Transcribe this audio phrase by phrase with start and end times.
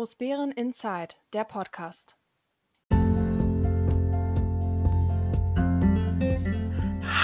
[0.00, 2.16] Großbären Inside, der Podcast.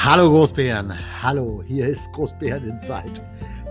[0.05, 0.93] Hallo Großbären,
[1.23, 3.23] hallo, hier ist Großbären Inside,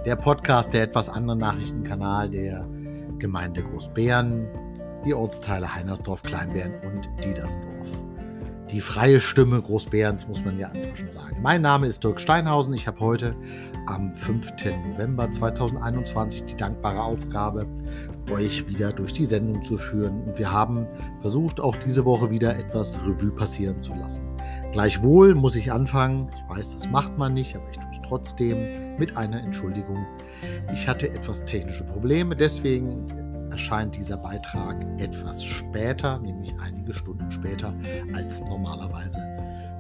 [0.08, 2.68] der Podcast, der etwas andere Nachrichtenkanal der
[3.20, 4.48] Gemeinde Großbären,
[5.06, 7.88] die Ortsteile Heinersdorf, Kleinbären und Diedersdorf.
[8.72, 11.44] Die freie Stimme Großbärens muss man ja inzwischen sagen.
[11.44, 12.74] Mein Name ist Dirk Steinhausen.
[12.74, 13.36] Ich habe heute
[13.88, 14.54] am 5.
[14.92, 17.66] November 2021 die dankbare Aufgabe,
[18.32, 20.24] euch wieder durch die Sendung zu führen.
[20.24, 20.88] Und wir haben
[21.22, 24.28] versucht, auch diese Woche wieder etwas Revue passieren zu lassen.
[24.72, 28.98] Gleichwohl muss ich anfangen, ich weiß, das macht man nicht, aber ich tue es trotzdem
[28.98, 30.06] mit einer Entschuldigung.
[30.74, 33.06] Ich hatte etwas technische Probleme, deswegen
[33.52, 37.74] erscheint dieser Beitrag etwas später, nämlich einige Stunden später
[38.14, 39.35] als normalerweise.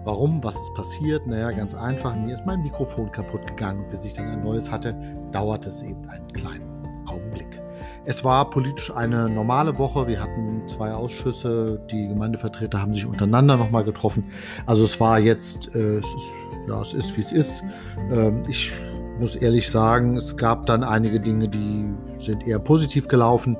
[0.05, 0.43] Warum?
[0.43, 1.25] Was ist passiert?
[1.25, 2.15] Naja, ganz einfach.
[2.15, 3.85] Mir ist mein Mikrofon kaputt gegangen.
[3.89, 4.93] Bis ich dann ein neues hatte,
[5.31, 7.59] dauert es eben einen kleinen Augenblick.
[8.05, 10.07] Es war politisch eine normale Woche.
[10.07, 11.81] Wir hatten zwei Ausschüsse.
[11.89, 14.25] Die Gemeindevertreter haben sich untereinander nochmal getroffen.
[14.67, 17.63] Also es war jetzt, äh, es ist, ja, es ist wie es ist.
[18.11, 18.71] Ähm, ich
[19.19, 21.85] muss ehrlich sagen, es gab dann einige Dinge, die
[22.17, 23.57] sind eher positiv gelaufen.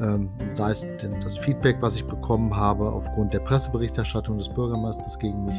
[0.00, 5.18] Ähm, sei es denn das Feedback, was ich bekommen habe aufgrund der Presseberichterstattung des Bürgermeisters
[5.18, 5.58] gegen mich.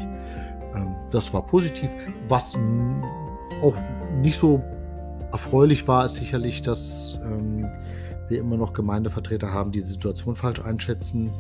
[0.76, 1.90] Ähm, das war positiv.
[2.28, 2.58] Was
[3.62, 3.76] auch
[4.22, 4.62] nicht so
[5.32, 7.68] erfreulich war, ist sicherlich, dass ähm,
[8.28, 11.32] wir immer noch Gemeindevertreter haben, die die Situation falsch einschätzen.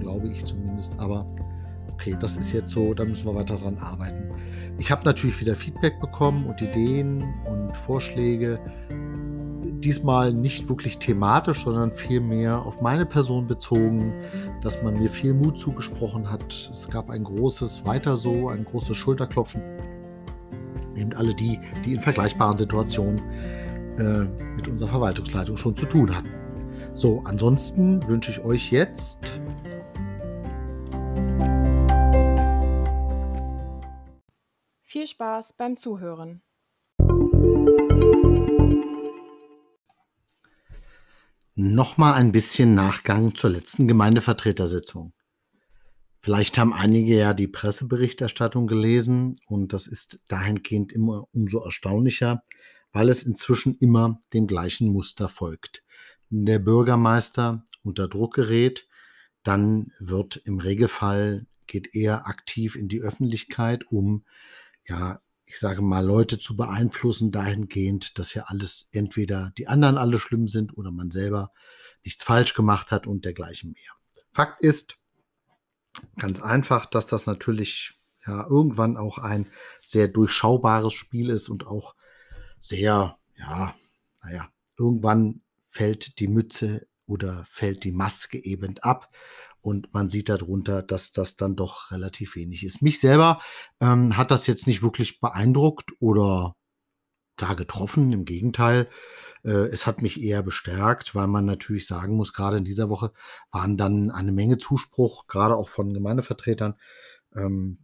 [0.00, 0.98] Glaube ich zumindest.
[0.98, 1.26] Aber
[1.92, 4.30] okay, das ist jetzt so, da müssen wir weiter dran arbeiten.
[4.78, 8.58] Ich habe natürlich wieder Feedback bekommen und Ideen und Vorschläge.
[9.82, 14.14] Diesmal nicht wirklich thematisch, sondern vielmehr auf meine Person bezogen,
[14.60, 16.70] dass man mir viel Mut zugesprochen hat.
[16.70, 19.60] Es gab ein großes Weiter so, ein großes Schulterklopfen.
[20.94, 23.20] Eben alle die, die in vergleichbaren Situationen
[23.98, 26.30] äh, mit unserer Verwaltungsleitung schon zu tun hatten.
[26.94, 29.26] So, ansonsten wünsche ich euch jetzt
[34.92, 36.42] Viel Spaß beim Zuhören.
[41.54, 45.12] Nochmal ein bisschen Nachgang zur letzten Gemeindevertretersitzung.
[46.18, 52.42] Vielleicht haben einige ja die Presseberichterstattung gelesen und das ist dahingehend immer umso erstaunlicher,
[52.92, 55.82] weil es inzwischen immer dem gleichen Muster folgt.
[56.30, 58.88] Der Bürgermeister unter Druck gerät,
[59.42, 64.24] dann wird im Regelfall geht er aktiv in die Öffentlichkeit, um
[64.86, 65.20] ja,
[65.52, 70.48] ich sage mal, Leute zu beeinflussen dahingehend, dass ja alles entweder die anderen alle schlimm
[70.48, 71.52] sind oder man selber
[72.04, 73.92] nichts falsch gemacht hat und dergleichen mehr.
[74.32, 74.96] Fakt ist
[76.16, 79.46] ganz einfach, dass das natürlich ja irgendwann auch ein
[79.82, 81.94] sehr durchschaubares Spiel ist und auch
[82.58, 83.74] sehr, ja,
[84.22, 84.48] naja,
[84.78, 89.14] irgendwann fällt die Mütze oder fällt die Maske eben ab
[89.62, 92.82] und man sieht darunter, dass das dann doch relativ wenig ist.
[92.82, 93.40] Mich selber
[93.80, 96.56] ähm, hat das jetzt nicht wirklich beeindruckt oder
[97.36, 98.12] gar getroffen.
[98.12, 98.88] Im Gegenteil,
[99.44, 103.12] äh, es hat mich eher bestärkt, weil man natürlich sagen muss, gerade in dieser Woche
[103.52, 106.74] waren dann eine Menge Zuspruch, gerade auch von Gemeindevertretern,
[107.34, 107.78] ähm,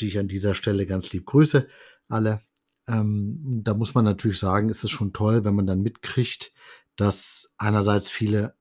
[0.00, 1.68] die ich an dieser Stelle ganz lieb grüße,
[2.08, 2.40] alle.
[2.86, 6.52] Ähm, da muss man natürlich sagen, ist es schon toll, wenn man dann mitkriegt,
[6.94, 8.54] dass einerseits viele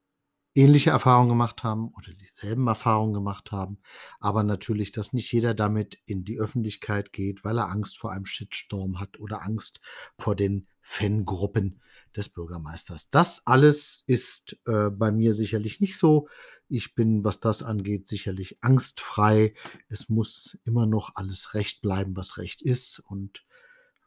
[0.55, 3.77] ähnliche Erfahrungen gemacht haben oder dieselben Erfahrungen gemacht haben,
[4.19, 8.25] aber natürlich, dass nicht jeder damit in die Öffentlichkeit geht, weil er Angst vor einem
[8.25, 9.81] Shitstorm hat oder Angst
[10.17, 11.81] vor den Fangruppen
[12.15, 13.09] des Bürgermeisters.
[13.09, 16.29] Das alles ist äh, bei mir sicherlich nicht so.
[16.69, 19.53] Ich bin, was das angeht, sicherlich angstfrei.
[19.89, 22.99] Es muss immer noch alles recht bleiben, was recht ist.
[22.99, 23.45] Und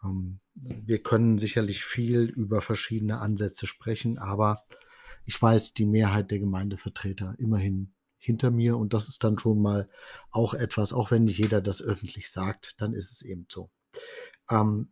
[0.03, 4.65] ähm, wir können sicherlich viel über verschiedene Ansätze sprechen, aber
[5.29, 9.91] ich weiß die Mehrheit der Gemeindevertreter immerhin hinter mir und das ist dann schon mal
[10.31, 13.71] auch etwas, auch wenn nicht jeder das öffentlich sagt, dann ist es eben so.
[14.51, 14.91] Ähm,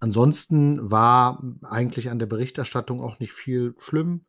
[0.00, 4.26] ansonsten war eigentlich an der Berichterstattung auch nicht viel schlimm.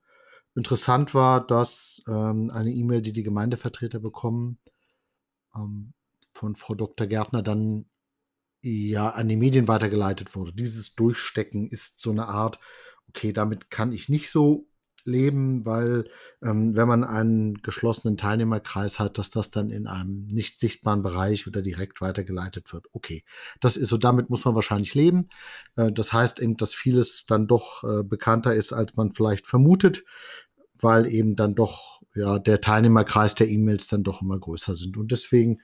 [0.53, 4.59] Interessant war, dass ähm, eine E-Mail, die die Gemeindevertreter bekommen,
[5.55, 5.93] ähm,
[6.31, 7.07] von Frau Dr.
[7.07, 7.89] Gärtner dann
[8.61, 10.53] ja an die Medien weitergeleitet wurde.
[10.53, 12.59] Dieses Durchstecken ist so eine Art,
[13.09, 14.67] okay, damit kann ich nicht so
[15.05, 16.09] leben, weil
[16.41, 21.47] ähm, wenn man einen geschlossenen Teilnehmerkreis hat, dass das dann in einem nicht sichtbaren Bereich
[21.47, 22.87] oder direkt weitergeleitet wird.
[22.91, 23.23] Okay,
[23.59, 25.29] das ist so, damit muss man wahrscheinlich leben.
[25.75, 30.03] Äh, das heißt eben, dass vieles dann doch äh, bekannter ist, als man vielleicht vermutet,
[30.79, 34.97] weil eben dann doch ja der Teilnehmerkreis der E-Mails dann doch immer größer sind.
[34.97, 35.61] Und deswegen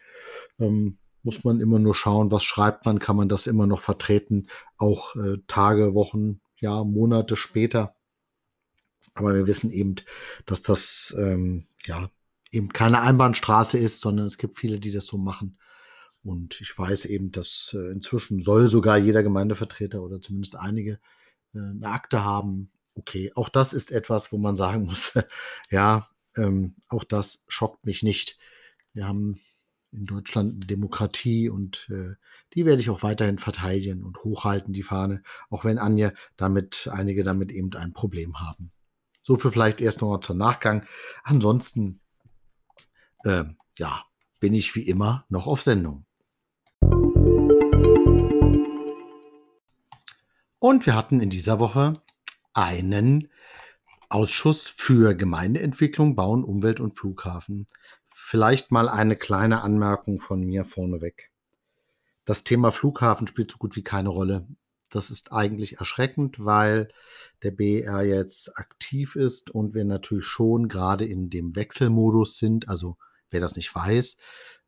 [0.60, 4.48] ähm, muss man immer nur schauen, was schreibt man, kann man das immer noch vertreten,
[4.78, 7.96] auch äh, Tage, Wochen, ja, Monate später
[9.14, 9.96] Aber wir wissen eben,
[10.46, 12.10] dass das ähm, ja
[12.52, 15.58] eben keine Einbahnstraße ist, sondern es gibt viele, die das so machen.
[16.24, 21.00] Und ich weiß eben, dass äh, inzwischen soll sogar jeder Gemeindevertreter oder zumindest einige
[21.54, 22.72] äh, eine Akte haben.
[22.94, 25.14] Okay, auch das ist etwas, wo man sagen muss,
[25.70, 28.38] ja, ähm, auch das schockt mich nicht.
[28.94, 29.40] Wir haben
[29.92, 32.16] in Deutschland Demokratie und äh,
[32.54, 37.24] die werde ich auch weiterhin verteidigen und hochhalten, die Fahne, auch wenn Anja damit, einige
[37.24, 38.72] damit eben ein Problem haben.
[39.22, 40.86] So für vielleicht erst noch zum Nachgang.
[41.24, 42.02] Ansonsten,
[43.24, 43.44] äh,
[43.78, 44.04] ja,
[44.40, 46.06] bin ich wie immer noch auf Sendung.
[50.60, 51.94] Und wir hatten in dieser Woche
[52.54, 53.30] einen
[54.10, 57.68] Ausschuss für Gemeindeentwicklung, Bauen, Umwelt und Flughafen.
[58.10, 61.32] Vielleicht mal eine kleine Anmerkung von mir vorneweg.
[62.26, 64.48] Das Thema Flughafen spielt so gut wie keine Rolle.
[64.92, 66.90] Das ist eigentlich erschreckend, weil
[67.44, 72.68] der BR jetzt aktiv ist und wir natürlich schon gerade in dem Wechselmodus sind.
[72.70, 72.98] Also
[73.32, 74.18] wer das nicht weiß,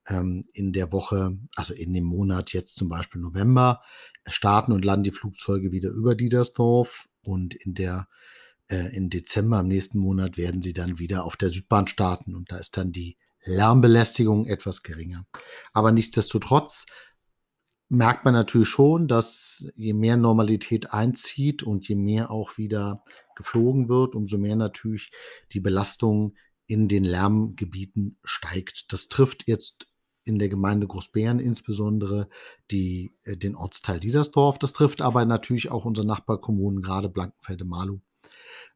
[0.07, 3.81] ähm, in der Woche, also in dem Monat jetzt zum Beispiel November,
[4.27, 8.07] starten und landen die Flugzeuge wieder über Diedersdorf und in der
[8.67, 12.51] äh, im Dezember im nächsten Monat werden sie dann wieder auf der Südbahn starten und
[12.51, 15.25] da ist dann die Lärmbelästigung etwas geringer.
[15.73, 16.85] Aber nichtsdestotrotz
[17.93, 23.03] merkt man natürlich schon, dass je mehr Normalität einzieht und je mehr auch wieder
[23.35, 25.11] geflogen wird, umso mehr natürlich
[25.51, 26.35] die Belastung
[26.65, 28.91] in den Lärmgebieten steigt.
[28.91, 29.87] Das trifft jetzt
[30.23, 32.29] in der Gemeinde Großbären insbesondere
[32.71, 34.57] die, äh, den Ortsteil Diedersdorf.
[34.57, 37.99] Das trifft aber natürlich auch unsere Nachbarkommunen, gerade Blankenfelde-Malu.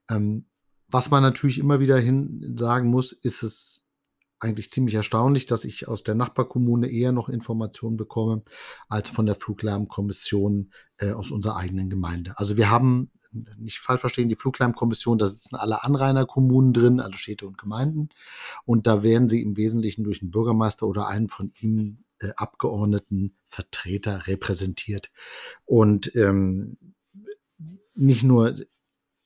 [0.10, 0.48] Ähm,
[0.90, 3.87] was man natürlich immer wieder hin sagen muss, ist es
[4.40, 8.44] eigentlich ziemlich erstaunlich, dass ich aus der Nachbarkommune eher noch Informationen bekomme
[8.88, 12.34] als von der Fluglärmkommission äh, aus unserer eigenen Gemeinde.
[12.38, 13.12] Also wir haben,
[13.58, 18.10] nicht falsch verstehen, die Fluglärmkommission, da sitzen alle Anrainerkommunen drin, alle Städte und Gemeinden.
[18.66, 23.36] Und da werden sie im Wesentlichen durch einen Bürgermeister oder einen von ihm äh, abgeordneten
[23.48, 25.12] Vertreter repräsentiert.
[25.66, 26.78] Und ähm,
[27.96, 28.56] nicht nur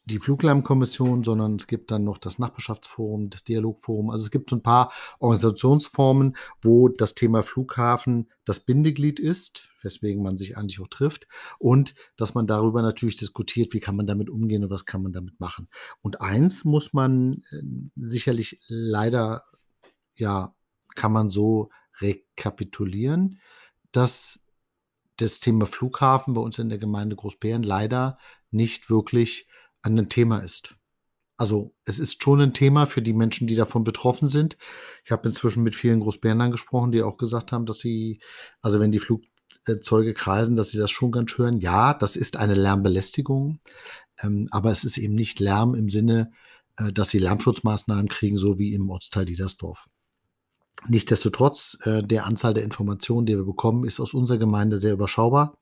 [0.05, 4.09] die Fluglärmkommission, sondern es gibt dann noch das Nachbarschaftsforum, das Dialogforum.
[4.09, 10.23] Also es gibt so ein paar Organisationsformen, wo das Thema Flughafen das Bindeglied ist, weswegen
[10.23, 11.27] man sich eigentlich auch trifft
[11.59, 15.13] und dass man darüber natürlich diskutiert, wie kann man damit umgehen und was kann man
[15.13, 15.67] damit machen.
[16.01, 17.61] Und eins muss man äh,
[17.95, 19.43] sicherlich leider,
[20.15, 20.55] ja,
[20.95, 21.69] kann man so
[21.99, 23.39] rekapitulieren,
[23.91, 24.43] dass
[25.17, 28.17] das Thema Flughafen bei uns in der Gemeinde Großbären leider
[28.49, 29.47] nicht wirklich
[29.83, 30.75] ein Thema ist.
[31.37, 34.57] Also es ist schon ein Thema für die Menschen, die davon betroffen sind.
[35.03, 38.19] Ich habe inzwischen mit vielen Großbärnern gesprochen, die auch gesagt haben, dass sie,
[38.61, 41.59] also wenn die Flugzeuge kreisen, dass sie das schon ganz hören.
[41.59, 43.59] Ja, das ist eine Lärmbelästigung,
[44.21, 46.31] ähm, aber es ist eben nicht Lärm im Sinne,
[46.77, 49.87] äh, dass sie Lärmschutzmaßnahmen kriegen, so wie im Ortsteil Diedersdorf.
[50.87, 55.57] Nichtsdestotrotz, äh, der Anzahl der Informationen, die wir bekommen, ist aus unserer Gemeinde sehr überschaubar.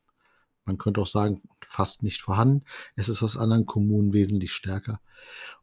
[0.69, 2.63] Man könnte auch sagen, fast nicht vorhanden.
[2.95, 5.01] Es ist aus anderen Kommunen wesentlich stärker.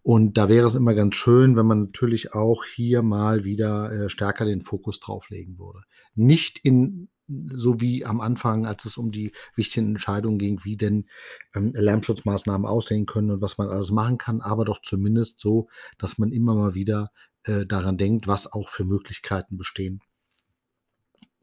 [0.02, 4.08] Und da wäre es immer ganz schön, wenn man natürlich auch hier mal wieder äh,
[4.08, 5.82] stärker den Fokus drauflegen würde.
[6.16, 7.08] Nicht in
[7.52, 11.06] so wie am Anfang, als es um die wichtigen Entscheidungen ging, wie denn
[11.54, 16.18] ähm, Lärmschutzmaßnahmen aussehen können und was man alles machen kann, aber doch zumindest so, dass
[16.18, 17.10] man immer mal wieder
[17.44, 20.00] äh, daran denkt, was auch für Möglichkeiten bestehen.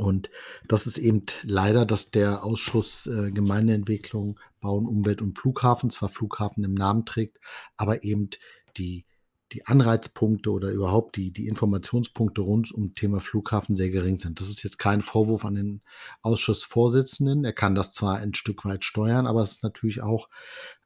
[0.03, 0.29] Und
[0.67, 6.63] das ist eben leider, dass der Ausschuss äh, Gemeindeentwicklung, Bauen, Umwelt und Flughafen zwar Flughafen
[6.63, 7.39] im Namen trägt,
[7.77, 8.29] aber eben
[8.75, 9.05] die,
[9.53, 14.41] die Anreizpunkte oder überhaupt die, die Informationspunkte rund um Thema Flughafen sehr gering sind.
[14.41, 15.81] Das ist jetzt kein Vorwurf an den
[16.21, 17.45] Ausschussvorsitzenden.
[17.45, 20.27] Er kann das zwar ein Stück weit steuern, aber es ist natürlich auch,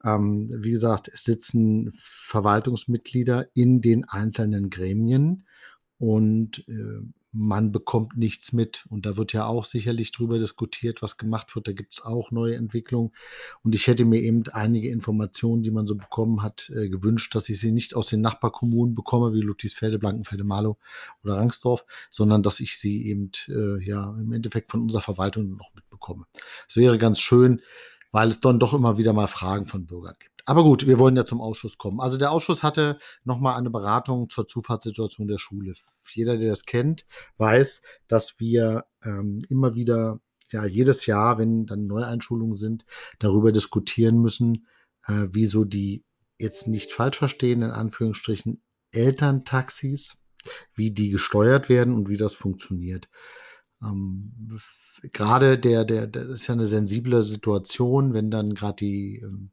[0.03, 5.47] ähm, wie gesagt, es sitzen Verwaltungsmitglieder in den einzelnen Gremien
[5.97, 7.01] und äh,
[7.37, 8.85] man bekommt nichts mit.
[8.89, 11.67] Und da wird ja auch sicherlich drüber diskutiert, was gemacht wird.
[11.67, 13.11] Da gibt es auch neue Entwicklungen.
[13.63, 17.47] Und ich hätte mir eben einige Informationen, die man so bekommen hat, äh, gewünscht, dass
[17.49, 20.77] ich sie nicht aus den Nachbarkommunen bekomme, wie Ludwigsfelde, Blankenfelde, Malo
[21.23, 25.73] oder Rangsdorf, sondern dass ich sie eben äh, ja im Endeffekt von unserer Verwaltung noch
[25.75, 26.25] mitbekomme.
[26.67, 27.61] Es wäre ganz schön,
[28.11, 30.36] weil es dann doch immer wieder mal Fragen von Bürgern gibt.
[30.47, 31.99] Aber gut, wir wollen ja zum Ausschuss kommen.
[31.99, 35.73] Also der Ausschuss hatte nochmal eine Beratung zur Zufahrtssituation der Schule.
[36.13, 41.85] Jeder, der das kennt, weiß, dass wir ähm, immer wieder, ja, jedes Jahr, wenn dann
[41.85, 42.85] Neueinschulungen sind,
[43.19, 44.67] darüber diskutieren müssen,
[45.05, 46.05] äh, wieso die
[46.39, 48.61] jetzt nicht falsch verstehen, in Anführungsstrichen,
[48.91, 50.15] Elterntaxis,
[50.73, 53.09] wie die gesteuert werden und wie das funktioniert.
[53.83, 54.31] Ähm,
[55.11, 59.51] gerade der, der, das ist ja eine sensible Situation, wenn dann gerade die ähm,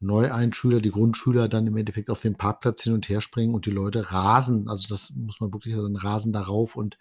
[0.00, 3.70] Neueinschüler, die Grundschüler dann im Endeffekt auf den Parkplatz hin und her springen und die
[3.70, 4.68] Leute rasen.
[4.68, 6.98] Also das muss man wirklich sagen, rasen darauf und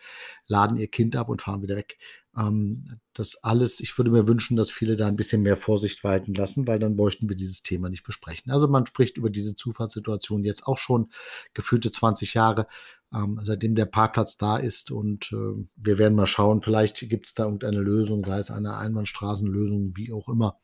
[0.48, 1.98] laden ihr Kind ab und fahren wieder weg.
[2.38, 6.34] Ähm, das alles, ich würde mir wünschen, dass viele da ein bisschen mehr Vorsicht walten
[6.34, 8.52] lassen, weil dann bräuchten wir dieses Thema nicht besprechen.
[8.52, 11.10] Also man spricht über diese Zufallssituation jetzt auch schon
[11.54, 12.68] gefühlte 20 Jahre,
[13.14, 17.34] ähm, seitdem der Parkplatz da ist und äh, wir werden mal schauen, vielleicht gibt es
[17.34, 20.60] da irgendeine Lösung, sei es eine Einbahnstraßenlösung, wie auch immer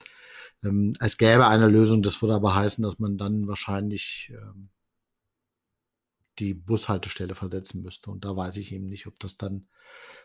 [0.65, 4.69] ähm, es gäbe eine Lösung, das würde aber heißen, dass man dann wahrscheinlich ähm,
[6.39, 8.11] die Bushaltestelle versetzen müsste.
[8.11, 9.67] Und da weiß ich eben nicht, ob das dann,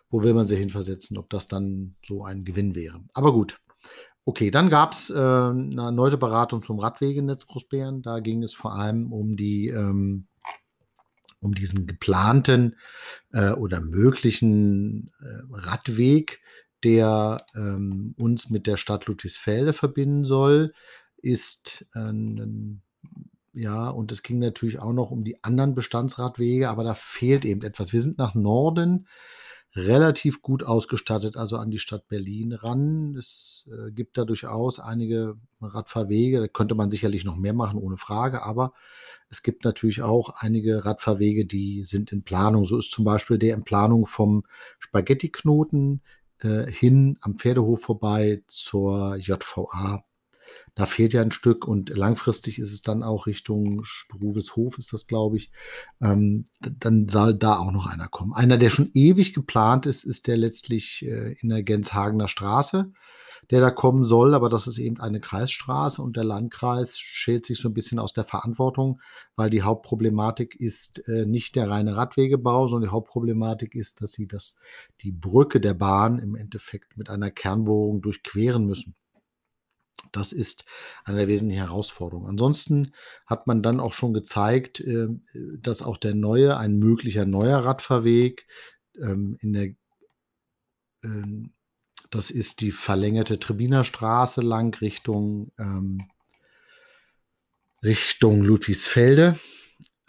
[0.09, 3.01] wo will man sie hinversetzen, ob das dann so ein Gewinn wäre.
[3.15, 3.61] Aber gut.
[4.27, 8.03] Okay, dann gab es äh, eine erneute Beratung zum Radwegenetz Großbären.
[8.03, 10.29] Da ging es vor allem um die ähm,
[11.41, 12.77] um diesen geplanten
[13.33, 16.41] äh, oder möglichen äh, Radweg,
[16.85, 20.73] der ähm, uns mit der Stadt Ludwigsfelde verbinden soll,
[21.19, 22.13] ist äh,
[23.53, 27.63] ja, und es ging natürlich auch noch um die anderen Bestandsradwege, aber da fehlt eben
[27.63, 27.93] etwas.
[27.93, 29.09] Wir sind nach Norden
[29.75, 33.15] relativ gut ausgestattet, also an die Stadt Berlin ran.
[33.17, 37.97] Es äh, gibt da durchaus einige Radfahrwege, da könnte man sicherlich noch mehr machen, ohne
[37.97, 38.73] Frage, aber
[39.29, 42.65] es gibt natürlich auch einige Radfahrwege, die sind in Planung.
[42.65, 44.45] So ist zum Beispiel der in Planung vom
[44.81, 46.03] Spaghetti-Knoten
[46.43, 50.05] äh, hin am Pferdehof vorbei zur JVA.
[50.75, 55.07] Da fehlt ja ein Stück und langfristig ist es dann auch Richtung Struweshof, ist das,
[55.07, 55.51] glaube ich.
[56.01, 58.33] Ähm, dann soll da auch noch einer kommen.
[58.33, 62.93] Einer, der schon ewig geplant ist, ist der letztlich äh, in der Genshagener Straße
[63.51, 67.59] der da kommen soll, aber das ist eben eine Kreisstraße und der Landkreis schält sich
[67.59, 69.01] so ein bisschen aus der Verantwortung,
[69.37, 74.27] weil die Hauptproblematik ist äh, nicht der reine Radwegebau, sondern die Hauptproblematik ist, dass sie
[74.27, 74.61] das,
[75.01, 78.95] die Brücke der Bahn im Endeffekt mit einer Kernbohrung durchqueren müssen.
[80.13, 80.65] Das ist
[81.05, 82.29] eine der wesentlichen Herausforderungen.
[82.29, 82.93] Ansonsten
[83.27, 85.09] hat man dann auch schon gezeigt, äh,
[85.59, 88.47] dass auch der neue, ein möglicher neuer Radfahrweg
[89.01, 89.69] ähm, in der
[91.05, 91.53] ähm,
[92.11, 96.09] das ist die verlängerte Trebinerstraße lang Richtung, ähm,
[97.83, 99.39] Richtung Ludwigsfelde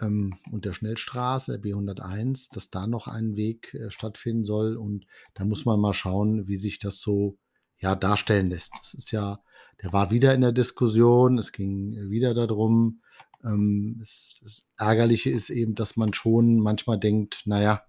[0.02, 4.76] ähm, und der Schnellstraße, der B101, dass da noch ein Weg äh, stattfinden soll.
[4.76, 5.06] Und
[5.36, 7.38] da muss man mal schauen, wie sich das so
[7.78, 8.74] ja, darstellen lässt.
[8.80, 9.40] Das ist ja,
[9.82, 13.02] der war wieder in der Diskussion, es ging wieder darum.
[13.44, 17.84] Ähm, es, das Ärgerliche ist eben, dass man schon manchmal denkt, naja,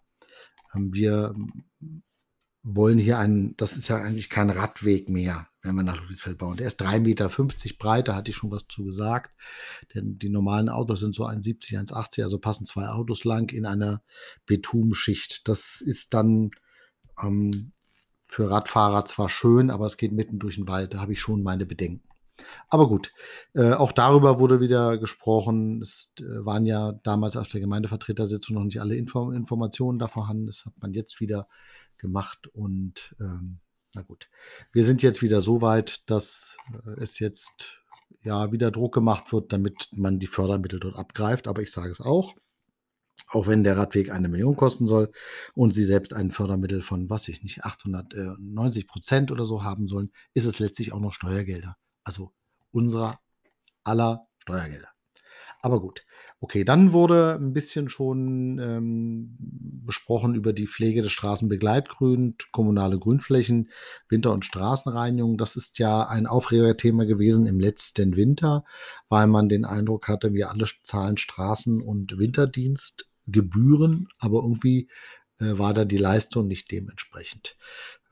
[0.74, 1.34] ähm, wir
[2.62, 6.56] wollen hier einen, das ist ja eigentlich kein Radweg mehr, wenn wir nach Ludwigsfeld bauen.
[6.56, 7.28] Der ist 3,50 Meter
[7.78, 9.32] breit, da hatte ich schon was zu gesagt.
[9.94, 14.02] Denn die normalen Autos sind so 1,70, 1,80, also passen zwei Autos lang in einer
[14.46, 15.48] Betumschicht.
[15.48, 16.52] Das ist dann
[17.20, 17.72] ähm,
[18.22, 21.42] für Radfahrer zwar schön, aber es geht mitten durch den Wald, da habe ich schon
[21.42, 22.08] meine Bedenken.
[22.68, 23.12] Aber gut,
[23.54, 25.82] äh, auch darüber wurde wieder gesprochen.
[25.82, 30.46] Es äh, waren ja damals auf der Gemeindevertretersitzung noch nicht alle Info Informationen da vorhanden.
[30.46, 31.46] Das hat man jetzt wieder
[32.02, 33.60] gemacht und ähm,
[33.94, 34.28] na gut,
[34.72, 37.78] wir sind jetzt wieder so weit, dass äh, es jetzt
[38.22, 41.48] ja wieder Druck gemacht wird, damit man die Fördermittel dort abgreift.
[41.48, 42.34] Aber ich sage es auch,
[43.28, 45.10] auch wenn der Radweg eine Million kosten soll
[45.54, 50.12] und sie selbst ein Fördermittel von, was ich nicht, 890 Prozent oder so haben sollen,
[50.34, 51.76] ist es letztlich auch noch Steuergelder.
[52.04, 52.32] Also
[52.70, 53.20] unserer
[53.84, 54.88] aller Steuergelder.
[55.60, 56.04] Aber gut,
[56.44, 59.36] Okay, dann wurde ein bisschen schon ähm,
[59.86, 63.70] besprochen über die Pflege des Straßenbegleitgrün, kommunale Grünflächen,
[64.08, 65.38] Winter- und Straßenreinigung.
[65.38, 68.64] Das ist ja ein Aufregerthema gewesen im letzten Winter,
[69.08, 74.88] weil man den Eindruck hatte, wir alle zahlen Straßen- und Winterdienstgebühren, aber irgendwie
[75.38, 77.56] äh, war da die Leistung nicht dementsprechend.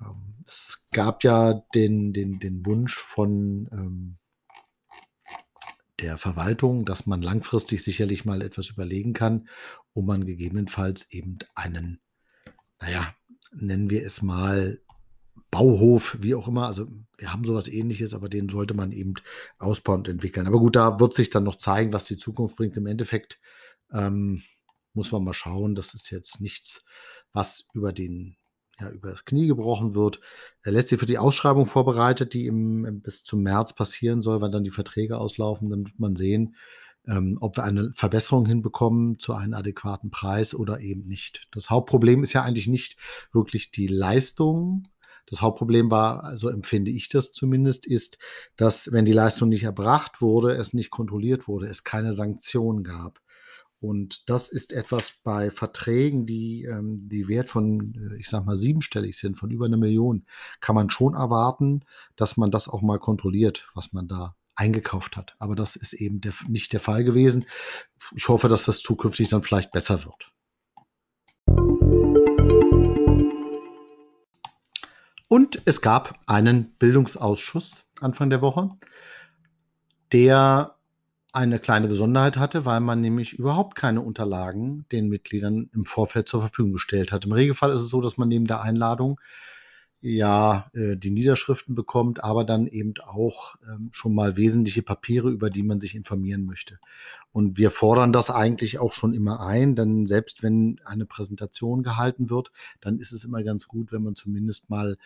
[0.00, 4.19] Ähm, es gab ja den, den, den Wunsch von ähm,
[6.00, 9.48] der Verwaltung, dass man langfristig sicherlich mal etwas überlegen kann,
[9.92, 12.00] um man gegebenenfalls eben einen,
[12.80, 13.14] naja,
[13.52, 14.80] nennen wir es mal
[15.50, 16.66] Bauhof, wie auch immer.
[16.66, 16.86] Also
[17.18, 19.14] wir haben sowas ähnliches, aber den sollte man eben
[19.58, 20.46] ausbauen und entwickeln.
[20.46, 22.76] Aber gut, da wird sich dann noch zeigen, was die Zukunft bringt.
[22.76, 23.40] Im Endeffekt
[23.92, 24.42] ähm,
[24.92, 25.74] muss man mal schauen.
[25.74, 26.84] Das ist jetzt nichts,
[27.32, 28.36] was über den
[28.80, 30.20] ja, über das Knie gebrochen wird.
[30.62, 34.52] Er lässt sich für die Ausschreibung vorbereitet, die im, bis zum März passieren soll, wenn
[34.52, 35.70] dann die Verträge auslaufen.
[35.70, 36.54] Dann wird man sehen,
[37.06, 41.48] ähm, ob wir eine Verbesserung hinbekommen zu einem adäquaten Preis oder eben nicht.
[41.52, 42.96] Das Hauptproblem ist ja eigentlich nicht
[43.32, 44.82] wirklich die Leistung.
[45.26, 48.18] Das Hauptproblem war, so empfinde ich das zumindest, ist,
[48.56, 53.20] dass wenn die Leistung nicht erbracht wurde, es nicht kontrolliert wurde, es keine Sanktion gab.
[53.80, 58.56] Und das ist etwas bei Verträgen, die, ähm, die Wert von, äh, ich sag mal,
[58.56, 60.26] siebenstellig sind, von über eine Million,
[60.60, 61.84] kann man schon erwarten,
[62.14, 65.34] dass man das auch mal kontrolliert, was man da eingekauft hat.
[65.38, 67.46] Aber das ist eben der, nicht der Fall gewesen.
[68.14, 70.30] Ich hoffe, dass das zukünftig dann vielleicht besser wird.
[75.26, 78.70] Und es gab einen Bildungsausschuss Anfang der Woche,
[80.12, 80.76] der
[81.32, 86.40] eine kleine Besonderheit hatte, weil man nämlich überhaupt keine Unterlagen den Mitgliedern im Vorfeld zur
[86.40, 87.24] Verfügung gestellt hat.
[87.24, 89.20] Im Regelfall ist es so, dass man neben der Einladung
[90.00, 95.50] ja äh, die Niederschriften bekommt, aber dann eben auch ähm, schon mal wesentliche Papiere, über
[95.50, 96.78] die man sich informieren möchte.
[97.32, 102.30] Und wir fordern das eigentlich auch schon immer ein, denn selbst wenn eine Präsentation gehalten
[102.30, 104.96] wird, dann ist es immer ganz gut, wenn man zumindest mal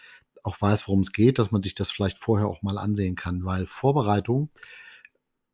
[0.43, 3.45] auch weiß, worum es geht, dass man sich das vielleicht vorher auch mal ansehen kann,
[3.45, 4.51] weil Vorbereitung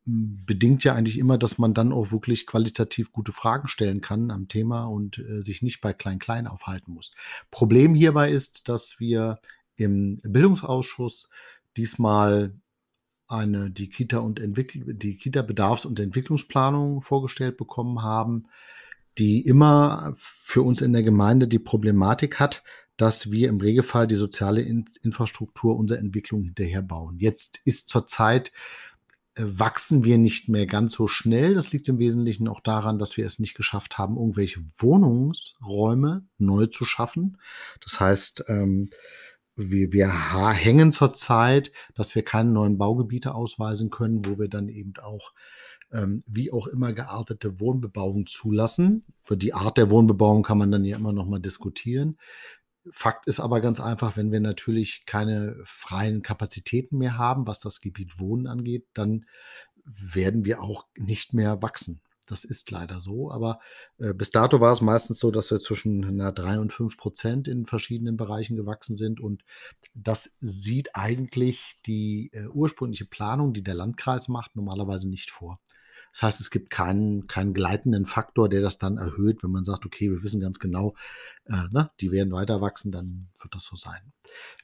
[0.05, 4.47] bedingt ja eigentlich immer, dass man dann auch wirklich qualitativ gute Fragen stellen kann am
[4.47, 7.11] Thema und äh, sich nicht bei Klein-Klein aufhalten muss.
[7.51, 9.39] Problem hierbei ist, dass wir
[9.75, 11.29] im Bildungsausschuss
[11.77, 12.55] diesmal
[13.27, 18.47] eine, die Kita und Entwickl die Kita-Bedarfs- und Entwicklungsplanung vorgestellt bekommen haben,
[19.17, 22.63] die immer für uns in der Gemeinde die Problematik hat,
[22.97, 27.17] dass wir im Regelfall die soziale in Infrastruktur unserer Entwicklung hinterherbauen.
[27.17, 28.51] Jetzt ist zurzeit
[29.35, 31.53] wachsen wir nicht mehr ganz so schnell.
[31.53, 36.65] Das liegt im Wesentlichen auch daran, dass wir es nicht geschafft haben, irgendwelche Wohnungsräume neu
[36.65, 37.37] zu schaffen.
[37.83, 38.89] Das heißt, ähm,
[39.55, 44.93] wir, wir hängen zurzeit, dass wir keine neuen Baugebiete ausweisen können, wo wir dann eben
[45.01, 45.33] auch
[45.91, 49.03] ähm, wie auch immer geartete Wohnbebauung zulassen.
[49.25, 52.17] Über die Art der Wohnbebauung kann man dann ja immer noch mal diskutieren.
[52.91, 57.81] Fakt ist aber ganz einfach, wenn wir natürlich keine freien Kapazitäten mehr haben, was das
[57.81, 59.25] Gebiet Wohnen angeht, dann
[59.85, 62.01] werden wir auch nicht mehr wachsen.
[62.27, 63.29] Das ist leider so.
[63.29, 63.59] Aber
[63.97, 67.47] äh, bis dato war es meistens so, dass wir zwischen na, 3 und 5 Prozent
[67.47, 69.19] in verschiedenen Bereichen gewachsen sind.
[69.19, 69.43] Und
[69.93, 75.59] das sieht eigentlich die äh, ursprüngliche Planung, die der Landkreis macht, normalerweise nicht vor.
[76.11, 79.85] Das heißt, es gibt keinen, keinen gleitenden Faktor, der das dann erhöht, wenn man sagt,
[79.85, 80.95] okay, wir wissen ganz genau,
[81.45, 84.01] äh, ne, die werden weiter wachsen, dann wird das so sein.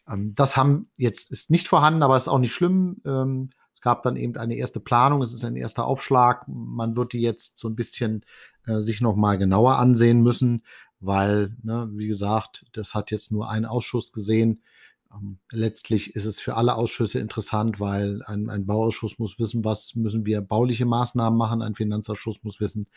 [0.07, 3.01] Ähm, das haben jetzt ist nicht vorhanden, aber ist auch nicht schlimm.
[3.05, 6.47] Ähm, es gab dann eben eine erste Planung, es ist ein erster Aufschlag.
[6.47, 8.25] Man wird die jetzt so ein bisschen
[8.65, 10.63] äh, sich nochmal genauer ansehen müssen,
[10.99, 14.63] weil, ne, wie gesagt, das hat jetzt nur ein Ausschuss gesehen.
[15.13, 19.95] Ähm, letztlich ist es für alle Ausschüsse interessant, weil ein, ein, Bauausschuss muss wissen, was
[19.95, 22.87] müssen wir bauliche Maßnahmen machen, ein Finanzausschuss muss wissen,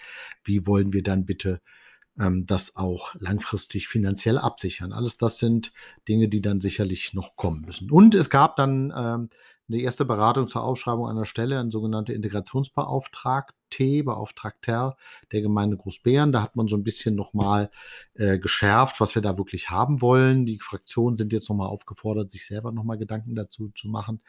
[0.44, 1.61] wie wollen wir dann bitte
[2.18, 4.92] ähm, das auch langfristig finanziell absichern.
[4.92, 5.73] Alles das sind
[6.09, 7.90] Dinge, die dann sicherlich noch kommen müssen.
[7.90, 9.31] Und es gab dann ähm,
[9.71, 13.55] eine erste Beratung zur Ausschreibung einer Stelle, ein sogenannter Integrationsbeauftragter,
[14.05, 14.97] Beauftragter
[15.31, 16.33] der Gemeinde Großbären.
[16.33, 17.71] Da hat man so ein bisschen nochmal
[18.15, 20.45] äh, geschärft, was wir da wirklich haben wollen.
[20.45, 24.23] Die Fraktionen sind jetzt nochmal aufgefordert, sich selber nochmal Gedanken dazu zu machen,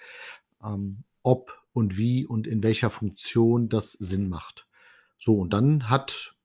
[0.63, 4.67] ähm, ob und wie und in welcher Funktion das Sinn macht.
[5.17, 6.35] So, und dann hat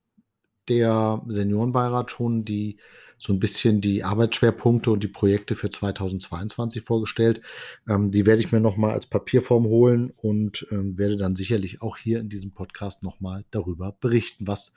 [0.69, 2.79] der Seniorenbeirat schon die
[3.19, 7.41] so ein bisschen die Arbeitsschwerpunkte und die Projekte für 2022 vorgestellt.
[7.89, 11.97] Ähm, die werde ich mir nochmal als Papierform holen und ähm, werde dann sicherlich auch
[11.97, 14.75] hier in diesem Podcast nochmal darüber berichten, was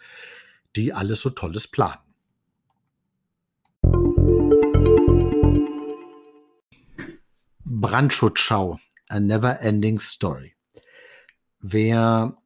[0.76, 2.00] die alles so Tolles planen.
[7.66, 10.54] Brandschutzschau, a never ending story.
[11.62, 12.38] Wer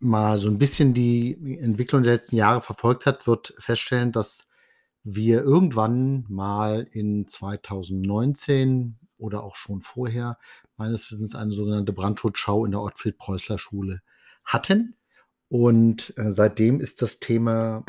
[0.00, 4.48] mal so ein bisschen die Entwicklung der letzten Jahre verfolgt hat, wird feststellen, dass
[5.04, 10.38] wir irgendwann mal in 2019 oder auch schon vorher
[10.76, 14.02] meines Wissens eine sogenannte Brandschutzschau in der Ortfried-Preußler-Schule
[14.44, 14.96] hatten.
[15.48, 17.84] Und äh, seitdem ist das Thema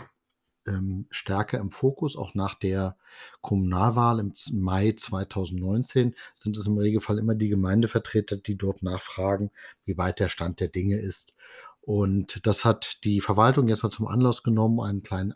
[0.68, 2.16] ähm, stärker im Fokus.
[2.16, 2.98] Auch nach der
[3.42, 9.52] Kommunalwahl im Mai 2019 sind es im Regelfall immer die Gemeindevertreter, die dort nachfragen,
[9.86, 11.34] wie weit der Stand der Dinge ist.
[11.82, 15.36] Und das hat die Verwaltung jetzt mal zum Anlass genommen, einen kleinen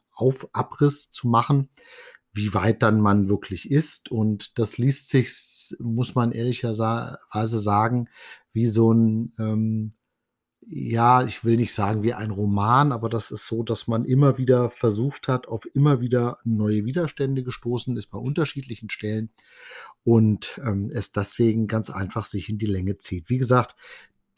[0.54, 1.70] Abriss zu machen,
[2.32, 4.12] wie weit dann man wirklich ist.
[4.12, 8.10] Und das liest sich, muss man ehrlicherweise sagen,
[8.54, 9.94] wie so ein, ähm,
[10.62, 14.38] ja, ich will nicht sagen wie ein Roman, aber das ist so, dass man immer
[14.38, 19.32] wieder versucht hat, auf immer wieder neue Widerstände gestoßen ist bei unterschiedlichen Stellen
[20.04, 23.30] und ähm, es deswegen ganz einfach sich in die Länge zieht.
[23.30, 23.76] Wie gesagt,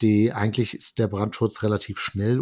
[0.00, 2.40] die eigentlich ist der Brandschutz relativ schnell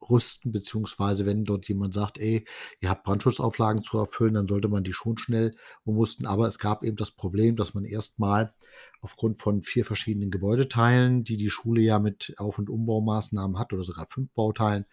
[0.00, 2.44] umzurüsten, beziehungsweise wenn dort jemand sagt, ey,
[2.80, 6.26] ihr habt Brandschutzauflagen zu erfüllen, dann sollte man die schon schnell umrüsten.
[6.26, 8.52] Aber es gab eben das Problem, dass man erstmal
[9.00, 13.84] aufgrund von vier verschiedenen Gebäudeteilen, die die Schule ja mit Auf- und Umbaumaßnahmen hat, oder
[13.84, 14.84] sogar fünf Bauteilen,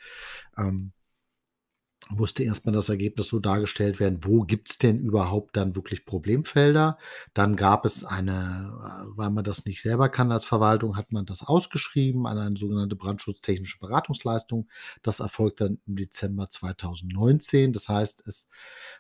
[0.57, 0.93] ähm,
[2.09, 6.97] musste erstmal das Ergebnis so dargestellt werden, wo gibt es denn überhaupt dann wirklich Problemfelder.
[7.33, 11.25] Dann gab es eine, äh, weil man das nicht selber kann als Verwaltung, hat man
[11.25, 14.67] das ausgeschrieben an eine sogenannte brandschutztechnische Beratungsleistung.
[15.01, 17.73] Das erfolgt dann im Dezember 2019.
[17.73, 18.49] Das heißt, es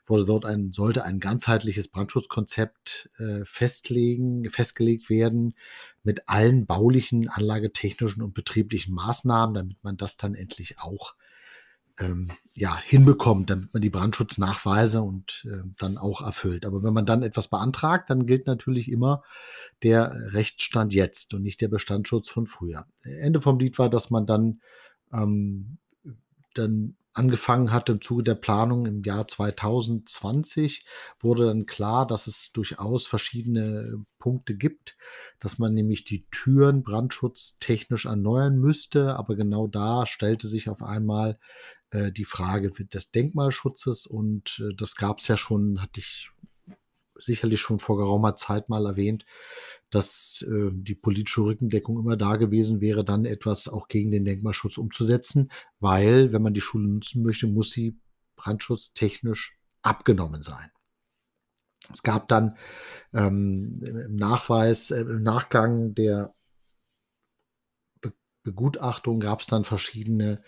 [0.05, 5.53] wurde dort ein, sollte ein ganzheitliches Brandschutzkonzept äh, festlegen, festgelegt werden
[6.03, 11.15] mit allen baulichen, anlagetechnischen und betrieblichen Maßnahmen, damit man das dann endlich auch
[11.99, 16.65] ähm, ja, hinbekommt, damit man die Brandschutznachweise und äh, dann auch erfüllt.
[16.65, 19.23] Aber wenn man dann etwas beantragt, dann gilt natürlich immer
[19.83, 22.85] der Rechtsstand jetzt und nicht der Bestandsschutz von früher.
[23.03, 24.61] Ende vom Lied war, dass man dann,
[25.11, 25.77] ähm,
[26.53, 30.85] dann angefangen hat im Zuge der Planung im Jahr 2020,
[31.19, 34.97] wurde dann klar, dass es durchaus verschiedene Punkte gibt,
[35.39, 39.15] dass man nämlich die Türen brandschutztechnisch erneuern müsste.
[39.15, 41.39] Aber genau da stellte sich auf einmal
[41.91, 46.31] äh, die Frage des Denkmalschutzes und äh, das gab es ja schon, hatte ich
[47.19, 49.25] sicherlich schon vor geraumer Zeit mal erwähnt,
[49.89, 54.77] dass äh, die politische Rückendeckung immer da gewesen wäre, dann etwas auch gegen den Denkmalschutz
[54.77, 57.99] umzusetzen, weil, wenn man die Schule nutzen möchte, muss sie
[58.35, 60.69] brandschutztechnisch abgenommen sein.
[61.89, 62.57] Es gab dann
[63.13, 66.33] ähm, im Nachweis, äh, im Nachgang der
[68.01, 70.41] Be Begutachtung gab es dann verschiedene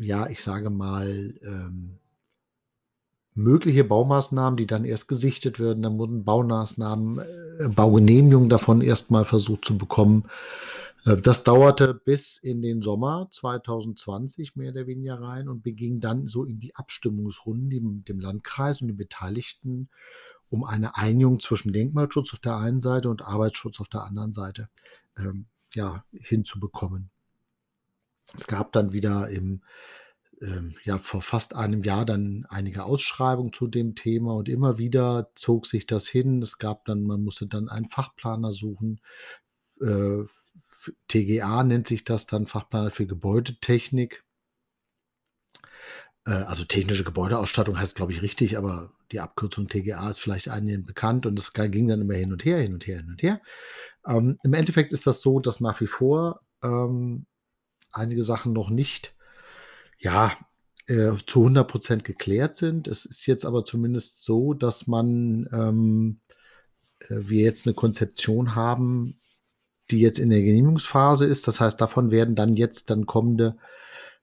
[0.00, 1.99] ja, ich sage mal, ähm,
[3.42, 5.82] mögliche Baumaßnahmen, die dann erst gesichtet werden.
[5.82, 10.24] Dann wurden Baumaßnahmen, äh, Baugenehmigungen davon erstmal versucht zu bekommen.
[11.04, 16.26] Äh, das dauerte bis in den Sommer 2020 mehr oder weniger rein und beging dann
[16.26, 19.88] so in die Abstimmungsrunden die mit dem Landkreis und den Beteiligten
[20.48, 24.68] um eine Einigung zwischen Denkmalschutz auf der einen Seite und Arbeitsschutz auf der anderen Seite
[25.16, 27.10] ähm, ja, hinzubekommen.
[28.34, 29.62] Es gab dann wieder im,
[30.40, 35.30] ähm, ja, vor fast einem Jahr dann einige Ausschreibungen zu dem Thema und immer wieder
[35.34, 36.40] zog sich das hin.
[36.42, 39.00] Es gab dann, man musste dann einen Fachplaner suchen.
[39.80, 40.24] Äh,
[41.08, 44.24] TGA nennt sich das dann, Fachplaner für Gebäudetechnik.
[46.24, 50.86] Äh, also technische Gebäudeausstattung heißt, glaube ich, richtig, aber die Abkürzung TGA ist vielleicht einigen
[50.86, 53.40] bekannt und es ging dann immer hin und her, hin und her, hin und her.
[54.06, 57.26] Ähm, Im Endeffekt ist das so, dass nach wie vor ähm,
[57.92, 59.14] einige Sachen noch nicht,
[60.00, 60.36] ja,
[60.86, 62.88] äh, zu 100 Prozent geklärt sind.
[62.88, 66.20] Es ist jetzt aber zumindest so, dass man, ähm,
[67.00, 69.16] äh, wir jetzt eine Konzeption haben,
[69.90, 71.46] die jetzt in der Genehmigungsphase ist.
[71.46, 73.56] Das heißt, davon werden dann jetzt dann kommende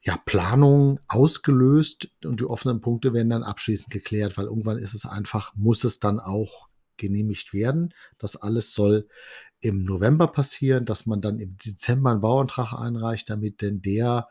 [0.02, 5.06] ja, Planungen ausgelöst und die offenen Punkte werden dann abschließend geklärt, weil irgendwann ist es
[5.06, 7.94] einfach, muss es dann auch genehmigt werden.
[8.18, 9.08] Das alles soll
[9.60, 14.28] im November passieren, dass man dann im Dezember einen Bauantrag einreicht, damit denn der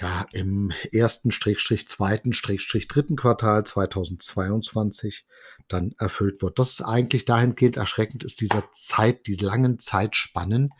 [0.00, 5.26] ja im ersten, Schrägstrich, zweiten, Schrägstrich, dritten Quartal 2022
[5.66, 6.58] dann erfüllt wird.
[6.58, 10.70] Das ist eigentlich dahingehend erschreckend, ist dieser Zeit, die langen Zeitspannen,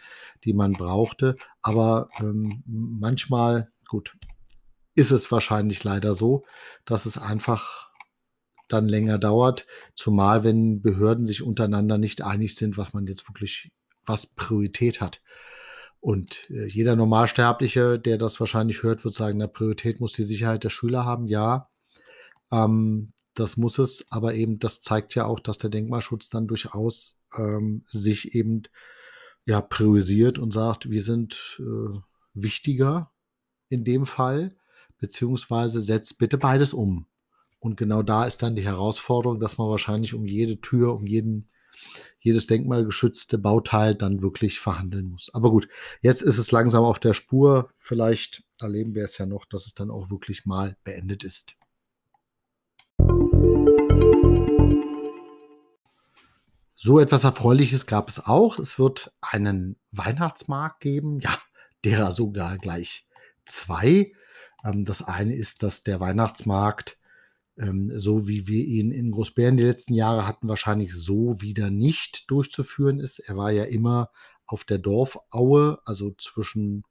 [0.45, 1.37] die man brauchte.
[1.63, 4.17] Aber ähm, manchmal, gut,
[4.95, 6.45] ist es wahrscheinlich leider so,
[6.85, 7.91] dass es einfach
[8.69, 13.73] dann länger dauert, zumal wenn Behörden sich untereinander nicht einig sind, was man jetzt wirklich,
[14.05, 15.23] was Priorität hat.
[16.01, 20.65] Und äh, jeder Normalsterbliche, der das wahrscheinlich hört, wird sagen, na, Priorität muss die Sicherheit
[20.65, 21.27] der Schüler haben.
[21.27, 21.71] Ja,
[22.53, 27.19] ähm, das muss es, aber eben das zeigt ja auch, dass der Denkmalschutz dann durchaus
[27.37, 28.63] ähm, sich eben
[29.47, 31.99] ja priorisiert und sagt, wir sind äh,
[32.35, 33.11] wichtiger
[33.69, 34.57] in dem Fall,
[34.99, 37.07] beziehungsweise setzt bitte beides um.
[37.61, 41.49] Und genau da ist dann die Herausforderung, dass man wahrscheinlich um jede Tür, um jeden,
[42.21, 45.33] jedes denkmalgeschützte Bauteil dann wirklich verhandeln muss.
[45.35, 45.69] Aber gut,
[46.03, 47.71] jetzt ist es langsam auf der Spur.
[47.77, 51.55] Vielleicht erleben wir es ja noch, dass es dann auch wirklich mal beendet ist.
[56.81, 58.59] So etwas Erfreuliches gab es auch.
[58.59, 61.21] Es wird einen Weihnachtsmarkt geben.
[61.21, 61.37] Ja,
[61.85, 63.07] derer sogar gleich
[63.45, 64.13] zwei.
[64.65, 66.98] Ähm, das eine ist, dass der Weihnachtsmarkt
[67.59, 72.31] ähm, so wie wir ihn in Großbären die letzten Jahre hatten, wahrscheinlich so wieder nicht
[72.31, 73.19] durchzuführen ist.
[73.19, 74.11] Er war ja immer
[74.47, 76.85] auf der Dorfaue, also zwischen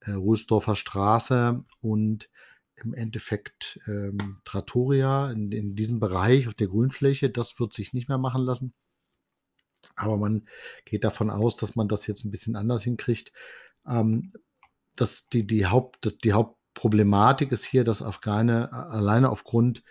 [0.00, 2.28] äh, Rösdorfer Straße und
[2.76, 7.30] im Endeffekt ähm, Trattoria in, in diesem Bereich auf der Grünfläche.
[7.30, 8.74] Das wird sich nicht mehr machen lassen.
[9.94, 10.46] Aber man
[10.84, 13.32] geht davon aus, dass man das jetzt ein bisschen anders hinkriegt.
[13.86, 14.32] Ähm,
[14.96, 19.82] dass die, die, Haupt, die Hauptproblematik ist hier, dass Afghane alleine aufgrund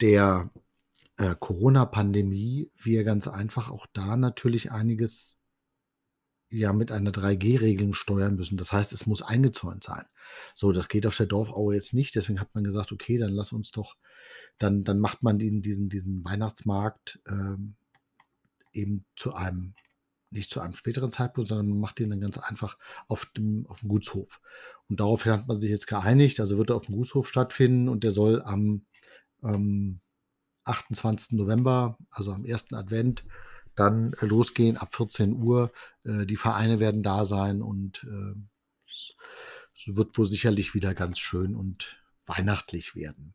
[0.00, 0.50] der
[1.16, 5.42] äh, Corona-Pandemie wir ganz einfach auch da natürlich einiges
[6.50, 8.56] ja mit einer 3G-Regelung steuern müssen.
[8.56, 10.04] Das heißt, es muss eingezäunt sein.
[10.54, 12.14] So, das geht auf der Dorfaue jetzt nicht.
[12.14, 13.96] Deswegen hat man gesagt, okay, dann lass uns doch,
[14.58, 17.76] dann, dann macht man diesen, diesen, diesen Weihnachtsmarkt ähm,
[18.72, 19.74] eben zu einem,
[20.30, 23.80] nicht zu einem späteren Zeitpunkt, sondern man macht den dann ganz einfach auf dem, auf
[23.80, 24.40] dem Gutshof.
[24.88, 28.04] Und daraufhin hat man sich jetzt geeinigt, also wird er auf dem Gutshof stattfinden und
[28.04, 28.86] der soll am
[29.42, 30.00] ähm,
[30.64, 31.38] 28.
[31.38, 33.24] November, also am ersten Advent,
[33.74, 35.72] dann losgehen ab 14 Uhr.
[36.04, 38.34] Äh, die Vereine werden da sein und äh,
[38.90, 39.16] es
[39.86, 43.34] wird wohl sicherlich wieder ganz schön und weihnachtlich werden.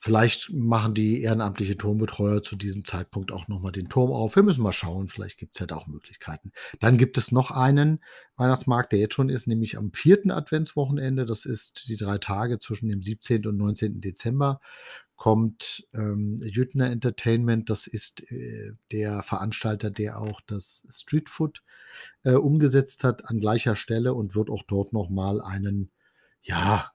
[0.00, 4.36] Vielleicht machen die ehrenamtliche Turmbetreuer zu diesem Zeitpunkt auch nochmal den Turm auf.
[4.36, 6.52] Wir müssen mal schauen, vielleicht gibt es ja da auch Möglichkeiten.
[6.78, 8.04] Dann gibt es noch einen
[8.36, 11.26] Weihnachtsmarkt, der jetzt schon ist, nämlich am vierten Adventswochenende.
[11.26, 13.44] Das ist die drei Tage zwischen dem 17.
[13.46, 14.00] und 19.
[14.00, 14.60] Dezember
[15.16, 17.68] kommt ähm, Jüttner Entertainment.
[17.68, 21.64] Das ist äh, der Veranstalter, der auch das Street Food
[22.22, 25.90] äh, umgesetzt hat an gleicher Stelle und wird auch dort nochmal einen,
[26.40, 26.92] ja,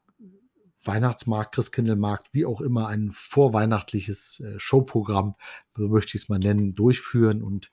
[0.86, 5.36] Weihnachtsmarkt, Christkindlmarkt, wie auch immer, ein vorweihnachtliches äh, Showprogramm,
[5.76, 7.42] so möchte ich es mal nennen, durchführen.
[7.42, 7.72] Und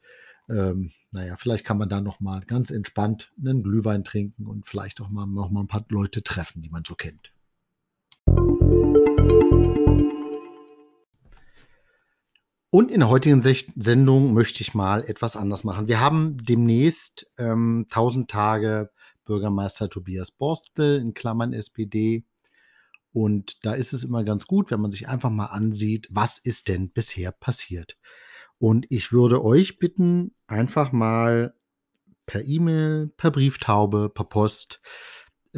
[0.48, 5.08] ähm, naja, vielleicht kann man da nochmal ganz entspannt einen Glühwein trinken und vielleicht auch
[5.08, 7.32] mal, noch mal ein paar Leute treffen, die man so kennt.
[12.72, 15.88] Und in der heutigen Sendung möchte ich mal etwas anders machen.
[15.88, 18.90] Wir haben demnächst ähm, 1000 Tage
[19.24, 22.24] Bürgermeister Tobias Borstel in Klammern SPD.
[23.12, 26.68] Und da ist es immer ganz gut, wenn man sich einfach mal ansieht, was ist
[26.68, 27.96] denn bisher passiert.
[28.58, 31.54] Und ich würde euch bitten, einfach mal
[32.26, 34.80] per E-Mail, per Brieftaube, per Post,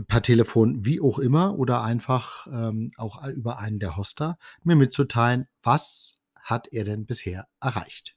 [0.07, 5.49] per Telefon, wie auch immer, oder einfach ähm, auch über einen der Hoster, mir mitzuteilen,
[5.63, 8.17] was hat er denn bisher erreicht?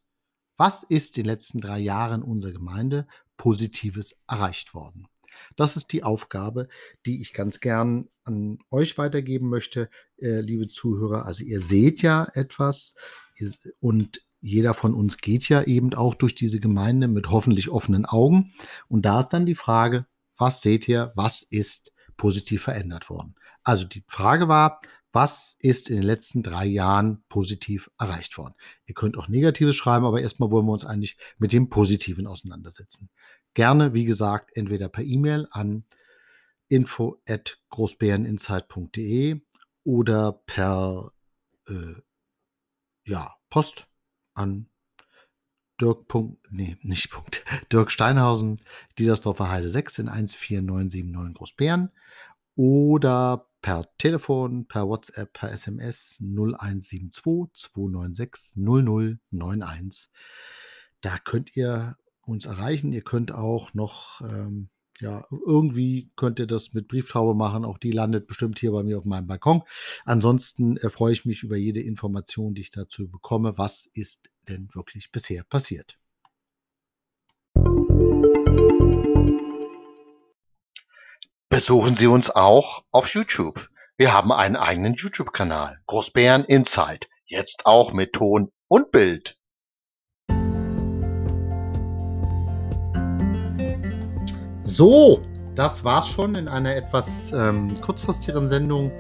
[0.58, 5.08] Was ist in den letzten drei Jahren unserer Gemeinde Positives erreicht worden?
[5.56, 6.68] Das ist die Aufgabe,
[7.06, 11.26] die ich ganz gern an euch weitergeben möchte, äh, liebe Zuhörer.
[11.26, 12.96] Also ihr seht ja etwas
[13.80, 18.54] und jeder von uns geht ja eben auch durch diese Gemeinde mit hoffentlich offenen Augen.
[18.88, 20.06] Und da ist dann die Frage,
[20.38, 23.36] was seht ihr, was ist positiv verändert worden?
[23.64, 28.54] Also die Frage war, was ist in den letzten drei Jahren positiv erreicht worden?
[28.86, 33.10] Ihr könnt auch Negatives schreiben, aber erstmal wollen wir uns eigentlich mit dem Positiven auseinandersetzen.
[33.56, 35.86] Gerne, wie gesagt, entweder per E-Mail an
[36.68, 39.42] info at großbäreninsight.de
[39.86, 41.14] oder per
[41.68, 41.96] äh,
[43.06, 43.88] ja, Post
[44.34, 44.70] an
[45.80, 46.14] Dirk.
[46.50, 47.46] Nee, nicht Punkt.
[47.72, 48.62] Dirk Steinhausen,
[49.00, 51.92] Diedersdorfer Heide 6 in 14979 Großbären
[52.56, 58.58] oder per Telefon, per WhatsApp, per SMS 0172 296
[59.32, 60.10] 0091.
[61.00, 62.94] Da könnt ihr uns erreichen.
[62.94, 67.66] Ihr könnt auch noch, ähm, ja, irgendwie könnt ihr das mit Brieftaube machen.
[67.66, 69.64] Auch die landet bestimmt hier bei mir auf meinem Balkon.
[70.06, 73.58] Ansonsten freue ich mich über jede Information, die ich dazu bekomme.
[73.58, 75.98] Was ist denn wirklich bisher passiert?
[81.50, 83.70] Besuchen Sie uns auch auf YouTube.
[83.98, 89.40] Wir haben einen eigenen YouTube-Kanal, Großbären Insight, jetzt auch mit Ton und Bild.
[94.76, 95.22] So,
[95.56, 98.92] das war's schon in einer etwas ähm, kurzfristigeren Sendung.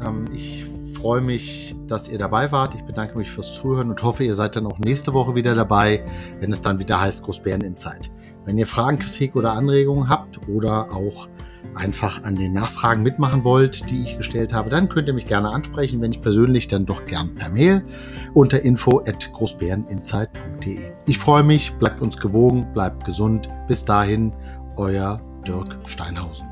[0.00, 0.64] Ähm, ich
[0.94, 2.74] freue mich, dass ihr dabei wart.
[2.74, 6.02] Ich bedanke mich fürs Zuhören und hoffe, ihr seid dann auch nächste Woche wieder dabei,
[6.40, 8.10] wenn es dann wieder heißt Großbären Insight.
[8.46, 11.28] Wenn ihr Fragen, Kritik oder Anregungen habt oder auch
[11.74, 15.50] einfach an den Nachfragen mitmachen wollt, die ich gestellt habe, dann könnt ihr mich gerne
[15.50, 17.84] ansprechen, wenn ich persönlich, dann doch gern per Mail
[18.32, 20.92] unter info at großbäreninsight.de.
[21.04, 23.50] Ich freue mich, bleibt uns gewogen, bleibt gesund.
[23.68, 24.32] Bis dahin,
[24.76, 26.46] euer Dirk Steinhausen.